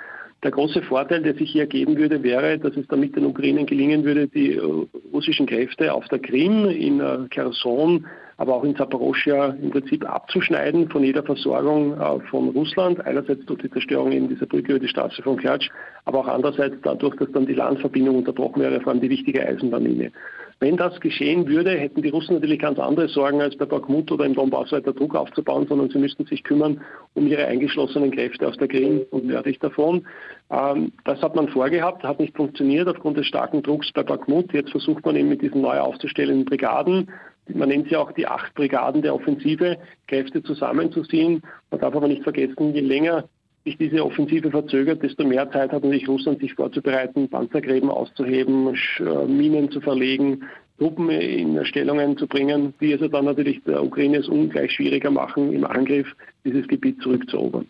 Der 0.43 0.51
große 0.51 0.83
Vorteil, 0.83 1.23
der 1.23 1.33
sich 1.33 1.51
hier 1.51 1.63
ergeben 1.63 1.97
würde, 1.97 2.21
wäre, 2.21 2.59
dass 2.59 2.77
es 2.77 2.87
damit 2.87 3.15
den 3.15 3.25
Ukrainern 3.25 3.65
gelingen 3.65 4.05
würde, 4.05 4.27
die 4.27 4.53
äh, 4.53 4.87
russischen 5.11 5.47
Kräfte 5.47 5.91
auf 5.91 6.07
der 6.09 6.19
Krim, 6.19 6.65
in 6.65 6.99
äh, 7.01 7.27
Kherson, 7.29 8.05
aber 8.37 8.55
auch 8.55 8.63
in 8.63 8.75
Zaporoschia 8.75 9.57
im 9.61 9.71
Prinzip 9.71 10.07
abzuschneiden 10.07 10.87
von 10.89 11.03
jeder 11.03 11.23
Versorgung 11.23 11.99
äh, 11.99 12.19
von 12.29 12.49
Russland. 12.49 13.05
Einerseits 13.05 13.43
durch 13.47 13.61
die 13.61 13.71
Zerstörung 13.71 14.11
in 14.11 14.29
dieser 14.29 14.45
Brücke 14.45 14.73
über 14.73 14.79
die 14.79 14.87
Straße 14.87 15.21
von 15.23 15.35
Kertsch, 15.37 15.69
aber 16.05 16.19
auch 16.19 16.27
andererseits 16.27 16.75
dadurch, 16.83 17.15
dass 17.17 17.31
dann 17.31 17.47
die 17.47 17.55
Landverbindung 17.55 18.17
unterbrochen 18.17 18.61
wäre, 18.61 18.79
vor 18.79 18.93
allem 18.93 19.01
die 19.01 19.09
wichtige 19.09 19.45
Eisenbahnlinie. 19.45 20.11
Wenn 20.61 20.75
das 20.75 20.99
geschehen 20.99 21.47
würde, 21.47 21.71
hätten 21.71 22.01
die 22.01 22.09
Russen 22.09 22.33
natürlich 22.33 22.59
ganz 22.59 22.79
andere 22.79 23.07
Sorgen, 23.07 23.41
als 23.41 23.55
bei 23.55 23.65
Bakhmut 23.65 24.11
oder 24.11 24.25
im 24.25 24.33
Donbass 24.33 24.73
weiter 24.73 24.91
Druck 24.91 25.15
aufzubauen, 25.15 25.65
sondern 25.69 25.89
sie 25.89 25.99
müssten 25.99 26.25
sich 26.25 26.43
kümmern 26.43 26.81
um 27.13 27.27
ihre 27.27 27.45
eingeschlossenen 27.45 28.11
Kräfte 28.11 28.45
aus 28.45 28.57
der 28.57 28.67
Krim 28.67 29.05
und 29.11 29.25
nördlich 29.25 29.59
davon. 29.59 30.05
Ähm, 30.51 30.91
das 31.05 31.21
hat 31.21 31.35
man 31.35 31.47
vorgehabt, 31.47 32.03
hat 32.03 32.19
nicht 32.19 32.35
funktioniert 32.35 32.89
aufgrund 32.89 33.17
des 33.17 33.27
starken 33.27 33.63
Drucks 33.63 33.89
bei 33.93 34.03
Bakhmut. 34.03 34.51
Jetzt 34.51 34.71
versucht 34.71 35.05
man 35.05 35.15
eben 35.15 35.29
mit 35.29 35.41
diesen 35.41 35.61
neu 35.61 35.79
aufzustellenden 35.79 36.43
Brigaden, 36.43 37.09
man 37.53 37.69
nennt 37.69 37.89
sie 37.89 37.97
auch 37.97 38.11
die 38.11 38.27
acht 38.27 38.53
Brigaden 38.53 39.01
der 39.01 39.15
Offensive, 39.15 39.77
Kräfte 40.07 40.43
zusammenzuziehen. 40.43 41.41
Man 41.71 41.79
darf 41.79 41.95
aber 41.95 42.07
nicht 42.07 42.23
vergessen, 42.23 42.75
je 42.75 42.81
länger 42.81 43.25
sich 43.65 43.77
diese 43.77 44.03
Offensive 44.05 44.51
verzögert, 44.51 45.03
desto 45.03 45.25
mehr 45.25 45.49
Zeit 45.51 45.71
hat 45.71 45.83
natürlich 45.83 46.07
Russland, 46.07 46.39
sich 46.39 46.53
vorzubereiten, 46.53 47.29
Panzergräben 47.29 47.89
auszuheben, 47.89 48.75
äh, 48.99 49.25
Minen 49.25 49.71
zu 49.71 49.81
verlegen, 49.81 50.43
Truppen 50.77 51.09
in 51.09 51.63
Stellungen 51.65 52.17
zu 52.17 52.25
bringen, 52.25 52.73
die 52.79 52.93
also 52.93 53.07
dann 53.07 53.25
natürlich 53.25 53.61
der 53.65 53.83
Ukraine 53.83 54.17
es 54.17 54.29
ungleich 54.29 54.71
schwieriger 54.71 55.11
machen, 55.11 55.51
im 55.53 55.65
Angriff 55.65 56.07
dieses 56.45 56.67
Gebiet 56.67 57.01
zurückzuerobern. 57.01 57.67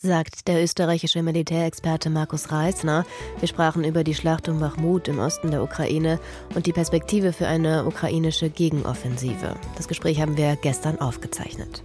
Sagt 0.00 0.46
der 0.46 0.62
österreichische 0.62 1.24
Militärexperte 1.24 2.08
Markus 2.08 2.52
Reisner. 2.52 3.04
Wir 3.40 3.48
sprachen 3.48 3.82
über 3.82 4.04
die 4.04 4.14
Schlacht 4.14 4.48
um 4.48 4.60
Bachmut 4.60 5.08
im 5.08 5.18
Osten 5.18 5.50
der 5.50 5.62
Ukraine 5.62 6.20
und 6.54 6.66
die 6.66 6.72
Perspektive 6.72 7.32
für 7.32 7.48
eine 7.48 7.84
ukrainische 7.84 8.48
Gegenoffensive. 8.48 9.56
Das 9.76 9.88
Gespräch 9.88 10.20
haben 10.20 10.36
wir 10.36 10.56
gestern 10.62 11.00
aufgezeichnet. 11.00 11.82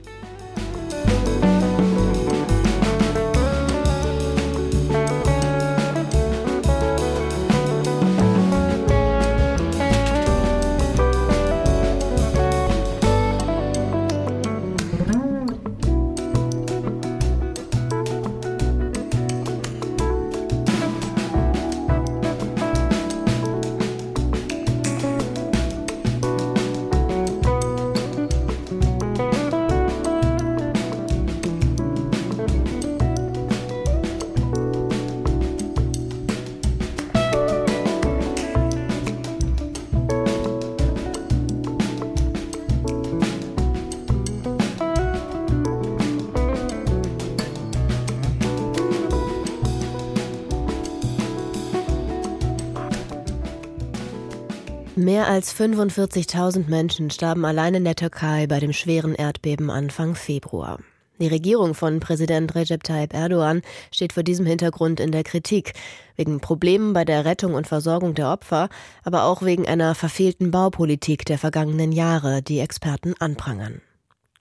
Mehr 55.03 55.27
als 55.27 55.53
45.000 55.53 56.69
Menschen 56.69 57.11
starben 57.11 57.43
allein 57.43 57.73
in 57.73 57.83
der 57.83 57.97
Türkei 57.97 58.47
bei 58.47 58.61
dem 58.61 58.71
schweren 58.71 59.15
Erdbeben 59.15 59.69
Anfang 59.69 60.15
Februar. 60.15 60.79
Die 61.19 61.27
Regierung 61.27 61.73
von 61.73 61.99
Präsident 61.99 62.55
Recep 62.55 62.83
Tayyip 62.83 63.13
Erdogan 63.13 63.63
steht 63.91 64.13
vor 64.13 64.23
diesem 64.23 64.45
Hintergrund 64.45 65.01
in 65.01 65.11
der 65.11 65.25
Kritik, 65.25 65.73
wegen 66.15 66.39
Problemen 66.39 66.93
bei 66.93 67.03
der 67.03 67.25
Rettung 67.25 67.53
und 67.53 67.67
Versorgung 67.67 68.13
der 68.13 68.31
Opfer, 68.31 68.69
aber 69.03 69.25
auch 69.25 69.41
wegen 69.41 69.67
einer 69.67 69.93
verfehlten 69.93 70.51
Baupolitik 70.51 71.25
der 71.25 71.37
vergangenen 71.37 71.91
Jahre, 71.91 72.41
die 72.41 72.59
Experten 72.59 73.13
anprangern. 73.19 73.81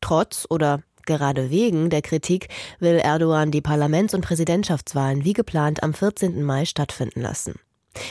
Trotz 0.01 0.47
oder 0.49 0.81
gerade 1.07 1.51
wegen 1.51 1.91
der 1.91 2.03
Kritik 2.03 2.47
will 2.79 3.01
Erdogan 3.03 3.51
die 3.51 3.63
Parlaments- 3.63 4.15
und 4.15 4.21
Präsidentschaftswahlen 4.21 5.25
wie 5.25 5.33
geplant 5.33 5.83
am 5.83 5.93
14. 5.93 6.41
Mai 6.45 6.67
stattfinden 6.67 7.21
lassen. 7.21 7.57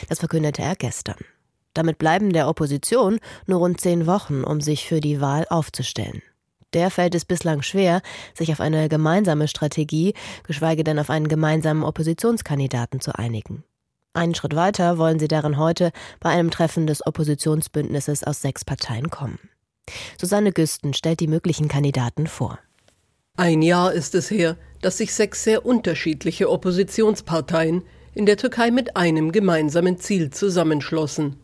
Das 0.10 0.20
verkündete 0.20 0.62
er 0.62 0.76
gestern. 0.76 1.16
Damit 1.74 1.98
bleiben 1.98 2.34
der 2.34 2.48
Opposition 2.48 3.20
nur 3.48 3.60
rund 3.60 3.80
zehn 3.80 4.08
Wochen, 4.08 4.44
um 4.44 4.62
sich 4.62 4.88
für 4.88 5.00
die 5.00 5.22
Wahl 5.22 5.46
aufzustellen. 5.50 6.22
Der 6.74 6.90
fällt 6.90 7.16
es 7.16 7.26
bislang 7.26 7.62
schwer, 7.62 8.02
sich 8.34 8.52
auf 8.52 8.62
eine 8.62 8.88
gemeinsame 8.88 9.48
Strategie, 9.48 10.14
geschweige 10.44 10.84
denn 10.84 11.00
auf 11.00 11.10
einen 11.10 11.28
gemeinsamen 11.28 11.84
Oppositionskandidaten 11.84 13.02
zu 13.02 13.18
einigen. 13.18 13.64
Einen 14.14 14.36
Schritt 14.36 14.56
weiter 14.56 14.98
wollen 14.98 15.20
sie 15.20 15.28
darin 15.28 15.58
heute 15.58 15.92
bei 16.20 16.30
einem 16.30 16.52
Treffen 16.52 16.88
des 16.88 17.06
Oppositionsbündnisses 17.06 18.24
aus 18.24 18.42
sechs 18.42 18.66
Parteien 18.66 19.10
kommen. 19.10 19.40
Susanne 20.20 20.52
Güsten 20.52 20.94
stellt 20.94 21.20
die 21.20 21.28
möglichen 21.28 21.68
Kandidaten 21.68 22.28
vor. 22.28 22.60
Ein 23.38 23.62
Jahr 23.62 23.94
ist 23.94 24.14
es 24.16 24.30
her, 24.30 24.58
dass 24.82 24.98
sich 24.98 25.14
sechs 25.14 25.44
sehr 25.44 25.66
unterschiedliche 25.66 26.50
Oppositionsparteien 26.50 27.84
in 28.14 28.26
der 28.26 28.38
Türkei 28.38 28.72
mit 28.72 28.98
einem 28.98 29.32
gemeinsamen 29.32 29.98
Ziel 29.98 30.32
zusammenschlossen, 30.32 31.38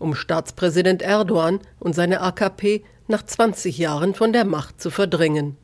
um 0.00 0.14
Staatspräsident 0.16 1.02
Erdogan 1.02 1.60
und 1.78 1.94
seine 1.94 2.20
AKP 2.22 2.82
nach 3.06 3.24
20 3.24 3.78
Jahren 3.78 4.14
von 4.14 4.32
der 4.32 4.44
Macht 4.44 4.80
zu 4.80 4.90
verdrängen. 4.90 5.56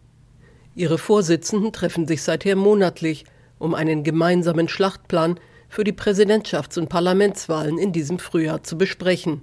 Ihre 0.76 0.98
Vorsitzenden 0.98 1.72
treffen 1.72 2.06
sich 2.06 2.22
seither 2.22 2.54
monatlich, 2.54 3.24
um 3.58 3.74
einen 3.74 4.04
gemeinsamen 4.04 4.68
Schlachtplan 4.68 5.40
für 5.68 5.84
die 5.84 5.94
Präsidentschafts- 5.94 6.78
und 6.78 6.88
Parlamentswahlen 6.88 7.78
in 7.78 7.92
diesem 7.92 8.18
Frühjahr 8.18 8.62
zu 8.62 8.76
besprechen. 8.76 9.42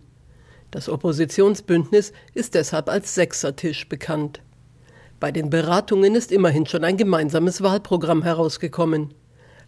Das 0.69 0.89
Oppositionsbündnis 0.89 2.13
ist 2.33 2.53
deshalb 2.53 2.89
als 2.89 3.15
Sechsertisch 3.15 3.89
bekannt. 3.89 4.41
Bei 5.19 5.31
den 5.31 5.49
Beratungen 5.49 6.15
ist 6.15 6.31
immerhin 6.31 6.65
schon 6.65 6.83
ein 6.83 6.97
gemeinsames 6.97 7.61
Wahlprogramm 7.61 8.23
herausgekommen. 8.23 9.13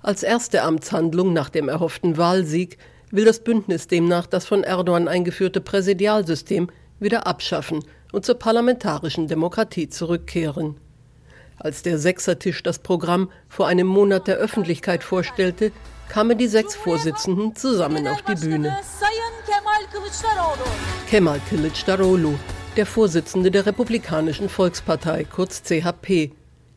Als 0.01 0.21
erste 0.21 0.61
Amtshandlung 0.61 1.33
nach 1.33 1.49
dem 1.49 1.69
erhofften 1.69 2.17
Wahlsieg 2.17 2.77
will 3.11 3.25
das 3.25 3.39
Bündnis 3.39 3.87
demnach 3.87 4.27
das 4.27 4.45
von 4.45 4.63
Erdogan 4.63 5.07
eingeführte 5.07 5.61
Präsidialsystem 5.61 6.69
wieder 6.99 7.27
abschaffen 7.27 7.83
und 8.11 8.25
zur 8.25 8.35
parlamentarischen 8.35 9.27
Demokratie 9.27 9.89
zurückkehren. 9.89 10.77
Als 11.57 11.83
der 11.83 11.97
Sechsertisch 11.97 12.63
das 12.63 12.79
Programm 12.79 13.29
vor 13.47 13.67
einem 13.67 13.87
Monat 13.87 14.27
der 14.27 14.37
Öffentlichkeit 14.37 15.03
vorstellte, 15.03 15.71
kamen 16.09 16.37
die 16.37 16.47
sechs 16.47 16.75
Vorsitzenden 16.75 17.55
zusammen 17.55 18.07
auf 18.07 18.21
die 18.21 18.35
Bühne. 18.35 18.77
Kemal 21.09 21.39
Kılıçdaroğlu, 21.49 22.33
der 22.75 22.85
Vorsitzende 22.85 23.51
der 23.51 23.65
Republikanischen 23.65 24.49
Volkspartei, 24.49 25.23
kurz 25.23 25.63
CHP, 25.63 26.31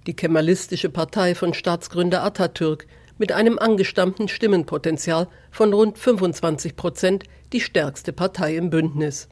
die 0.06 0.14
kemalistische 0.14 0.88
Partei 0.88 1.34
von 1.34 1.54
Staatsgründer 1.54 2.22
Atatürk, 2.22 2.86
mit 3.18 3.32
einem 3.32 3.58
angestammten 3.58 4.28
Stimmenpotenzial 4.28 5.28
von 5.50 5.72
rund 5.72 5.98
25 5.98 6.76
Prozent 6.76 7.24
die 7.52 7.60
stärkste 7.60 8.12
Partei 8.12 8.56
im 8.56 8.70
Bündnis. 8.70 9.28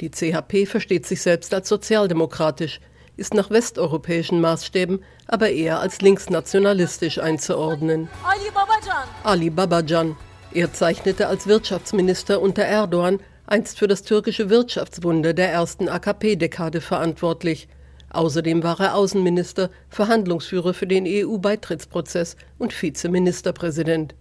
Die 0.00 0.10
CHP 0.10 0.66
versteht 0.66 1.06
sich 1.06 1.22
selbst 1.22 1.54
als 1.54 1.68
sozialdemokratisch, 1.68 2.80
ist 3.16 3.34
nach 3.34 3.50
westeuropäischen 3.50 4.40
Maßstäben 4.40 5.04
aber 5.26 5.50
eher 5.50 5.80
als 5.80 6.00
linksnationalistisch 6.00 7.18
einzuordnen. 7.18 8.08
Ali 8.24 8.50
Babacan. 8.52 9.08
Ali 9.22 9.50
Babacan. 9.50 10.16
Er 10.52 10.72
zeichnete 10.72 11.28
als 11.28 11.46
Wirtschaftsminister 11.46 12.40
unter 12.40 12.62
Erdogan 12.62 13.20
einst 13.46 13.78
für 13.78 13.88
das 13.88 14.02
türkische 14.02 14.50
Wirtschaftswunder 14.50 15.34
der 15.34 15.50
ersten 15.50 15.88
AKP-Dekade 15.88 16.80
verantwortlich. 16.80 17.68
Außerdem 18.12 18.62
war 18.62 18.78
er 18.78 18.94
Außenminister, 18.94 19.70
Verhandlungsführer 19.88 20.74
für 20.74 20.86
den 20.86 21.06
EU-Beitrittsprozess 21.06 22.36
und 22.58 22.80
Vizeministerpräsident. 22.80 24.14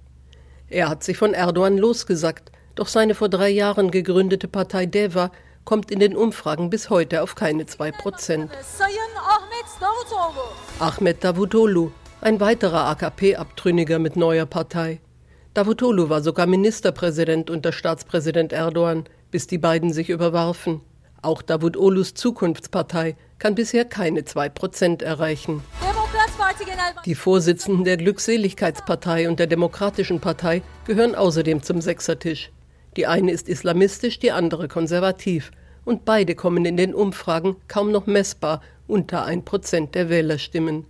Er 0.70 0.88
hat 0.88 1.04
sich 1.04 1.18
von 1.18 1.34
Erdogan 1.34 1.78
losgesagt, 1.78 2.54
doch 2.76 2.88
seine 2.88 3.16
vor 3.16 3.28
drei 3.28 3.50
Jahren 3.50 3.92
gegründete 3.92 4.48
Partei 4.48 4.86
DEVA 4.86 5.30
kommt 5.66 5.92
in 5.92 6.00
den 6.00 6.16
Umfragen 6.16 6.70
bis 6.70 6.90
heute 6.90 7.22
auf 7.22 7.36
keine 7.36 7.66
zwei 7.66 7.92
Prozent. 7.92 8.50
Ahmed 10.80 11.24
Davutoglu, 11.24 11.92
ein 12.22 12.40
weiterer 12.40 12.86
AKP-Abtrünniger 12.86 14.00
mit 14.00 14.16
neuer 14.16 14.46
Partei. 14.46 15.02
Davutoglu 15.54 16.08
war 16.08 16.22
sogar 16.22 16.48
Ministerpräsident 16.48 17.50
unter 17.50 17.74
Staatspräsident 17.74 18.54
Erdogan, 18.54 19.04
bis 19.32 19.48
die 19.48 19.58
beiden 19.58 19.92
sich 19.92 20.10
überwarfen. 20.10 20.80
Auch 21.24 21.42
Davutoglus 21.44 22.16
Zukunftspartei 22.16 23.16
kann 23.38 23.54
bisher 23.54 23.86
keine 23.86 24.26
zwei 24.26 24.50
Prozent 24.50 25.04
erreichen. 25.04 25.62
Die 27.06 27.16
Vorsitzenden 27.16 27.84
der 27.84 27.98
Glückseligkeitspartei 27.98 29.30
und 29.30 29.40
der 29.40 29.48
Demokratischen 29.48 30.20
Partei 30.20 30.64
gehören 30.86 31.14
außerdem 31.14 31.62
zum 31.62 31.82
Sechsertisch. 31.82 32.52
Die 32.98 33.08
eine 33.08 33.32
ist 33.32 33.50
islamistisch, 33.50 34.20
die 34.20 34.32
andere 34.32 34.68
konservativ. 34.68 35.52
Und 35.86 36.06
beide 36.06 36.36
kommen 36.36 36.66
in 36.66 36.78
den 36.78 36.94
Umfragen 36.94 37.56
kaum 37.68 37.92
noch 37.92 38.08
messbar 38.08 38.62
unter 38.88 39.26
ein 39.26 39.46
Prozent 39.46 39.96
der 39.96 40.10
Wählerstimmen. 40.10 40.86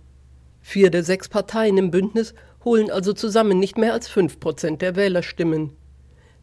Vier 0.60 0.90
der 0.90 1.04
sechs 1.04 1.28
Parteien 1.28 1.76
im 1.78 1.90
Bündnis 1.90 2.34
holen 2.64 2.90
also 2.90 3.12
zusammen 3.12 3.58
nicht 3.58 3.78
mehr 3.78 3.92
als 3.92 4.08
fünf 4.08 4.40
Prozent 4.40 4.82
der 4.82 4.96
Wählerstimmen. 4.96 5.72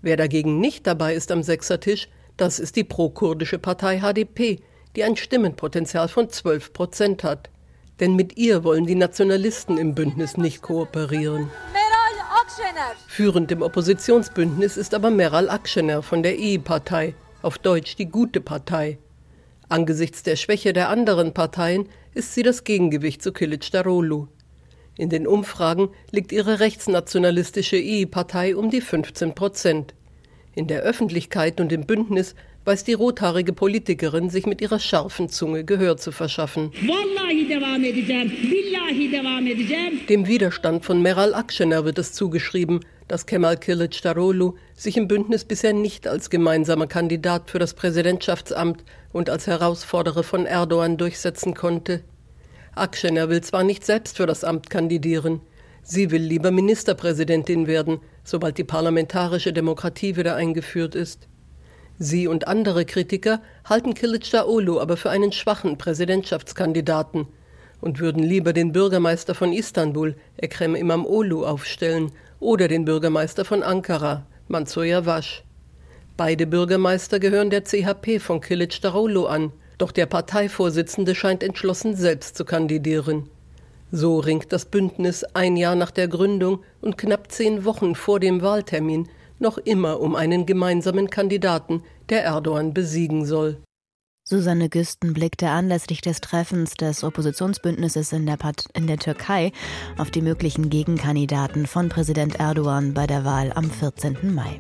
Wer 0.02 0.18
dagegen 0.18 0.60
nicht 0.60 0.88
dabei 0.88 1.14
ist 1.14 1.32
am 1.32 1.44
Sechsertisch, 1.44 2.08
das 2.40 2.60
ist 2.60 2.76
die 2.76 2.84
pro-kurdische 2.84 3.60
Partei 3.60 4.00
HDP, 4.00 4.60
die 4.96 5.04
ein 5.04 5.16
Stimmenpotenzial 5.16 6.08
von 6.08 6.30
zwölf 6.30 6.74
Prozent 6.74 7.24
hat. 7.24 7.50
Denn 8.00 8.16
mit 8.16 8.38
ihr 8.38 8.64
wollen 8.64 8.86
die 8.86 8.96
Nationalisten 8.96 9.78
im 9.78 9.94
Bündnis 9.94 10.38
nicht 10.38 10.62
kooperieren. 10.62 11.50
Führend 13.08 13.52
im 13.52 13.62
Oppositionsbündnis 13.62 14.78
ist 14.78 14.94
aber 14.94 15.12
Meral 15.12 15.50
Akşener 15.50 16.02
von 16.02 16.24
der 16.24 16.40
EI-Partei, 16.40 17.14
auf 17.42 17.58
Deutsch 17.58 17.96
die 17.96 18.10
gute 18.10 18.42
Partei. 18.42 18.98
Angesichts 19.68 20.24
der 20.24 20.36
Schwäche 20.36 20.74
der 20.74 20.90
anderen 20.90 21.34
Parteien 21.34 21.90
ist 22.14 22.34
sie 22.34 22.44
das 22.44 22.64
Gegengewicht 22.64 23.22
zu 23.22 23.32
Kılıçdaroğlu. 23.32 24.28
In 24.98 25.10
den 25.10 25.28
Umfragen 25.28 25.90
liegt 26.12 26.32
ihre 26.32 26.60
rechtsnationalistische 26.60 27.78
EI-Partei 27.78 28.56
um 28.56 28.70
die 28.70 28.82
15 28.82 29.36
Prozent. 29.36 29.94
In 30.60 30.68
der 30.68 30.82
Öffentlichkeit 30.82 31.62
und 31.62 31.72
im 31.72 31.86
Bündnis 31.86 32.36
weiß 32.66 32.84
die 32.84 32.92
rothaarige 32.92 33.54
Politikerin 33.54 34.30
sich 34.30 34.46
mit 34.46 34.60
ihrer 34.60 34.78
scharfen 34.78 35.30
Zunge 35.30 35.64
Gehör 35.64 35.96
zu 35.96 36.12
verschaffen. 36.12 36.74
Dem 40.10 40.28
Widerstand 40.28 40.84
von 40.84 41.02
Meral 41.02 41.34
Akşener 41.34 41.86
wird 41.86 41.98
es 41.98 42.12
zugeschrieben, 42.12 42.82
dass 43.08 43.26
Kemal 43.26 43.56
Kılıçdaroğlu 43.56 44.56
sich 44.76 44.98
im 44.98 45.08
Bündnis 45.08 45.46
bisher 45.46 45.72
nicht 45.72 46.10
als 46.10 46.30
gemeinsamer 46.30 46.88
Kandidat 46.88 47.50
für 47.50 47.60
das 47.60 47.74
Präsidentschaftsamt 47.74 48.84
und 49.14 49.30
als 49.30 49.48
Herausforderer 49.48 50.24
von 50.24 50.46
Erdogan 50.46 50.98
durchsetzen 50.98 51.54
konnte. 51.54 52.02
Akşener 52.76 53.30
will 53.30 53.40
zwar 53.40 53.64
nicht 53.64 53.86
selbst 53.86 54.18
für 54.18 54.26
das 54.26 54.44
Amt 54.44 54.70
kandidieren, 54.70 55.40
sie 55.84 56.12
will 56.12 56.22
lieber 56.22 56.52
Ministerpräsidentin 56.52 57.66
werden, 57.66 58.02
sobald 58.30 58.60
die 58.60 58.64
parlamentarische 58.64 59.52
Demokratie 59.52 60.16
wieder 60.16 60.36
eingeführt 60.36 60.94
ist. 60.94 61.28
Sie 61.98 62.28
und 62.28 62.48
andere 62.48 62.86
Kritiker 62.86 63.42
halten 63.66 63.94
Kılıçdaroğlu 63.94 64.80
aber 64.80 64.98
für 64.98 65.10
einen 65.10 65.32
schwachen 65.32 65.78
Präsidentschaftskandidaten 65.78 67.28
und 67.82 68.00
würden 68.00 68.24
lieber 68.24 68.54
den 68.54 68.72
Bürgermeister 68.72 69.34
von 69.34 69.52
Istanbul, 69.52 70.16
Ekrem 70.38 70.76
Imamoglu, 70.76 71.44
aufstellen 71.44 72.12
oder 72.40 72.68
den 72.68 72.86
Bürgermeister 72.86 73.46
von 73.46 73.64
Ankara, 73.64 74.28
Mansur 74.48 74.86
Yavaş. 74.86 75.44
Beide 76.16 76.46
Bürgermeister 76.46 77.20
gehören 77.20 77.50
der 77.50 77.64
CHP 77.64 78.20
von 78.20 78.42
Kılıçdaroğlu 78.42 79.26
an, 79.28 79.52
doch 79.80 79.92
der 79.92 80.06
Parteivorsitzende 80.06 81.16
scheint 81.16 81.44
entschlossen, 81.44 81.96
selbst 81.96 82.38
zu 82.38 82.46
kandidieren. 82.46 83.30
So 83.92 84.20
ringt 84.20 84.54
das 84.54 84.66
Bündnis 84.66 85.24
ein 85.24 85.58
Jahr 85.58 85.76
nach 85.76 85.92
der 85.92 86.08
Gründung 86.08 86.60
und 86.82 86.98
knapp 86.98 87.32
zehn 87.32 87.66
Wochen 87.66 87.96
vor 87.96 88.20
dem 88.20 88.42
Wahltermin 88.42 89.10
noch 89.40 89.58
immer 89.58 90.00
um 90.00 90.16
einen 90.16 90.46
gemeinsamen 90.46 91.10
Kandidaten, 91.10 91.84
der 92.10 92.24
Erdogan 92.24 92.74
besiegen 92.74 93.26
soll. 93.26 93.58
Susanne 94.24 94.70
Güsten 94.70 95.14
blickte 95.14 95.50
anlässlich 95.50 96.02
des 96.02 96.22
Treffens 96.22 96.76
des 96.76 97.04
Oppositionsbündnisses 97.04 98.12
in 98.14 98.28
der, 98.28 98.38
Part 98.38 98.66
in 98.74 98.86
der 98.86 99.00
Türkei 99.00 99.52
auf 99.98 100.12
die 100.12 100.22
möglichen 100.22 100.70
Gegenkandidaten 100.70 101.66
von 101.66 101.90
Präsident 101.90 102.40
Erdogan 102.40 102.94
bei 102.94 103.08
der 103.08 103.26
Wahl 103.26 103.52
am 103.56 103.72
14. 103.72 104.36
Mai. 104.36 104.60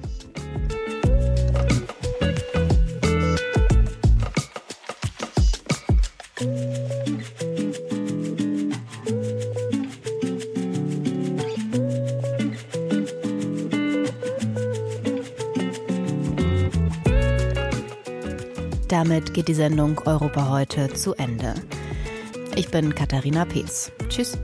Damit 18.89 19.35
geht 19.35 19.47
die 19.47 19.53
Sendung 19.53 20.01
Europa 20.05 20.49
heute 20.49 20.91
zu 20.91 21.13
Ende. 21.13 21.53
Ich 22.55 22.69
bin 22.69 22.95
Katharina 22.95 23.45
Pees. 23.45 23.91
Tschüss. 24.09 24.37